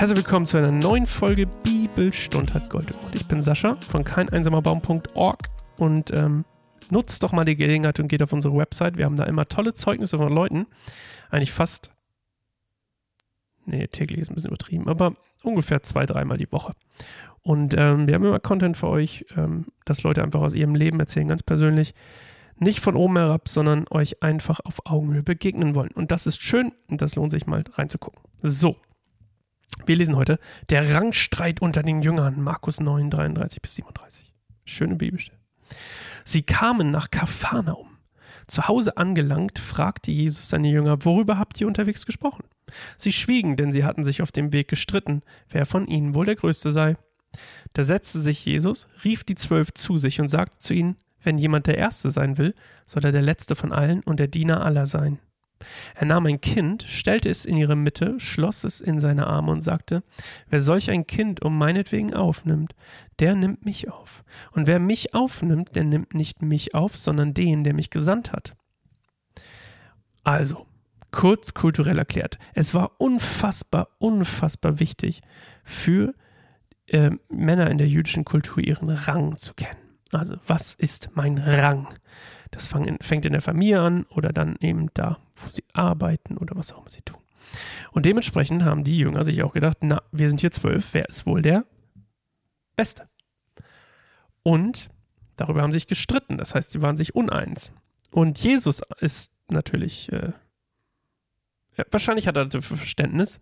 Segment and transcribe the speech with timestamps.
[0.00, 3.14] Herzlich willkommen zu einer neuen Folge Bibelstund hat Gold im Mund.
[3.16, 5.38] Ich bin Sascha von keineinsamerbaum.org
[5.76, 6.46] und ähm,
[6.88, 8.96] nutzt doch mal die Gelegenheit und geht auf unsere Website.
[8.96, 10.66] Wir haben da immer tolle Zeugnisse von Leuten.
[11.28, 11.90] Eigentlich fast,
[13.66, 16.72] nee, täglich ist ein bisschen übertrieben, aber ungefähr zwei, dreimal die Woche.
[17.42, 20.98] Und ähm, wir haben immer Content für euch, ähm, dass Leute einfach aus ihrem Leben
[20.98, 21.92] erzählen, ganz persönlich.
[22.56, 25.90] Nicht von oben herab, sondern euch einfach auf Augenhöhe begegnen wollen.
[25.90, 28.22] Und das ist schön und das lohnt sich mal reinzugucken.
[28.40, 28.76] So,
[29.86, 34.32] wir lesen heute der Rangstreit unter den Jüngern, Markus 9, 33 bis 37.
[34.64, 35.38] Schöne Bibelstelle.
[36.24, 37.98] Sie kamen nach Kapharnaum.
[38.46, 42.44] Zu Hause angelangt, fragte Jesus seine Jünger, worüber habt ihr unterwegs gesprochen?
[42.96, 46.36] Sie schwiegen, denn sie hatten sich auf dem Weg gestritten, wer von ihnen wohl der
[46.36, 46.96] Größte sei.
[47.72, 51.66] Da setzte sich Jesus, rief die Zwölf zu sich und sagte zu ihnen, wenn jemand
[51.66, 52.54] der Erste sein will,
[52.86, 55.20] soll er der Letzte von allen und der Diener aller sein.
[55.94, 59.60] Er nahm ein Kind, stellte es in ihre Mitte, schloss es in seine Arme und
[59.60, 60.02] sagte,
[60.48, 62.74] wer solch ein Kind um meinetwegen aufnimmt,
[63.18, 64.24] der nimmt mich auf.
[64.52, 68.54] Und wer mich aufnimmt, der nimmt nicht mich auf, sondern den, der mich gesandt hat.
[70.24, 70.66] Also,
[71.10, 75.22] kurz kulturell erklärt, es war unfassbar, unfassbar wichtig
[75.64, 76.14] für
[76.86, 79.89] äh, Männer in der jüdischen Kultur ihren Rang zu kennen.
[80.12, 81.88] Also, was ist mein Rang?
[82.50, 86.72] Das fängt in der Familie an oder dann eben da, wo sie arbeiten oder was
[86.72, 87.20] auch immer sie tun.
[87.92, 91.26] Und dementsprechend haben die Jünger sich auch gedacht, na, wir sind hier zwölf, wer ist
[91.26, 91.64] wohl der
[92.76, 93.08] Beste?
[94.42, 94.88] Und
[95.36, 97.72] darüber haben sie sich gestritten, das heißt, sie waren sich uneins.
[98.10, 100.32] Und Jesus ist natürlich, äh,
[101.90, 103.40] wahrscheinlich hat er dafür Verständnis,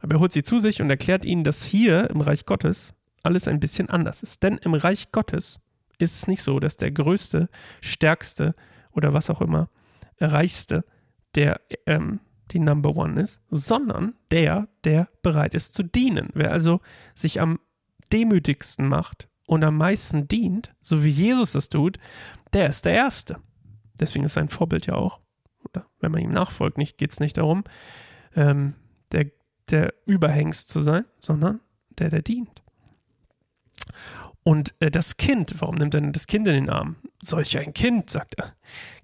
[0.00, 3.48] aber er holt sie zu sich und erklärt ihnen, dass hier im Reich Gottes alles
[3.48, 4.42] ein bisschen anders ist.
[4.42, 5.60] Denn im Reich Gottes
[5.98, 7.48] ist es nicht so, dass der größte,
[7.80, 8.54] stärkste
[8.92, 9.70] oder was auch immer,
[10.20, 10.84] reichste,
[11.34, 12.20] der ähm,
[12.52, 16.30] die Number One ist, sondern der, der bereit ist zu dienen.
[16.34, 16.80] Wer also
[17.14, 17.58] sich am
[18.12, 21.98] demütigsten macht und am meisten dient, so wie Jesus das tut,
[22.52, 23.40] der ist der Erste.
[23.98, 25.20] Deswegen ist sein Vorbild ja auch,
[25.64, 27.64] oder wenn man ihm nachfolgt, nicht, geht es nicht darum,
[28.34, 28.74] ähm,
[29.12, 29.30] der,
[29.70, 31.60] der Überhengst zu sein, sondern
[31.98, 32.62] der, der dient.
[34.46, 36.94] Und äh, das Kind, warum nimmt er denn das Kind in den Arm?
[37.20, 38.54] Solch ein Kind, sagt er.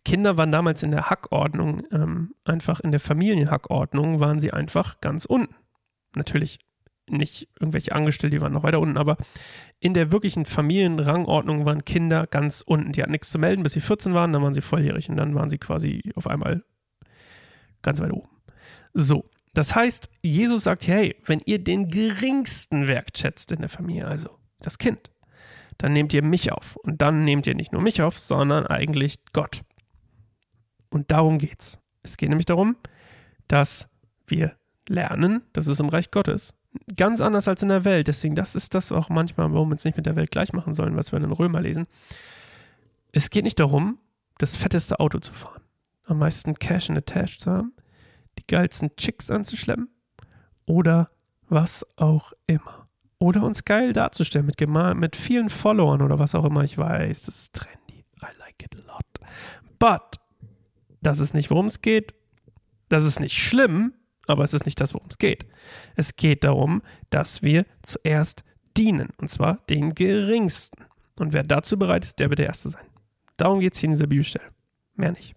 [0.05, 5.25] Kinder waren damals in der Hackordnung, ähm, einfach in der Familienhackordnung, waren sie einfach ganz
[5.25, 5.57] unten.
[6.15, 6.61] Natürlich
[7.11, 9.17] nicht irgendwelche Angestellte, die waren noch weiter unten, aber
[9.81, 12.93] in der wirklichen Familienrangordnung waren Kinder ganz unten.
[12.93, 15.35] Die hatten nichts zu melden, bis sie 14 waren, dann waren sie volljährig und dann
[15.35, 16.63] waren sie quasi auf einmal
[17.83, 18.29] ganz weit oben.
[18.95, 24.39] So, das heißt, Jesus sagt, hey, wenn ihr den geringsten wertschätzt in der Familie, also
[24.61, 25.12] das Kind,
[25.82, 26.76] dann nehmt ihr mich auf.
[26.76, 29.62] Und dann nehmt ihr nicht nur mich auf, sondern eigentlich Gott.
[30.91, 31.81] Und darum geht's.
[32.04, 32.76] Es geht nämlich darum,
[33.48, 33.88] dass
[34.28, 34.54] wir
[34.88, 36.54] lernen, dass es im Reich Gottes
[36.97, 38.06] ganz anders als in der Welt.
[38.06, 40.72] Deswegen, das ist das auch manchmal, warum wir es nicht mit der Welt gleich machen
[40.72, 41.88] sollen, was wir in den Römer lesen.
[43.10, 43.99] Es geht nicht darum,
[44.38, 45.62] das fetteste Auto zu fahren,
[46.04, 47.72] am meisten Cash in the Tash zu haben,
[48.38, 49.88] die geilsten Chicks anzuschleppen
[50.64, 51.10] oder
[51.49, 52.81] was auch immer
[53.22, 54.60] oder uns geil darzustellen mit,
[54.97, 56.65] mit vielen Followern oder was auch immer.
[56.65, 58.05] Ich weiß, das ist trendy.
[58.21, 59.05] I like it a lot.
[59.78, 60.19] But
[61.03, 62.15] das ist nicht, worum es geht.
[62.88, 63.94] Das ist nicht schlimm,
[64.27, 65.47] aber es ist nicht das, worum es geht.
[65.94, 68.43] Es geht darum, dass wir zuerst
[68.77, 70.84] dienen, und zwar den Geringsten.
[71.19, 72.87] Und wer dazu bereit ist, der wird der Erste sein.
[73.37, 74.50] Darum geht es hier in dieser Bibelstelle.
[74.97, 75.37] Mehr nicht.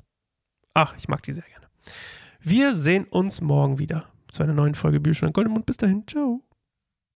[0.74, 1.68] Ach, ich mag die sehr gerne.
[2.40, 5.68] Wir sehen uns morgen wieder zu einer neuen Folge Bibelstunde Goldemund.
[5.68, 6.42] Bis dahin, ciao.